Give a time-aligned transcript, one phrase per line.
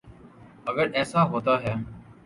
[0.69, 1.73] اگر ایسے ہوتا ہے۔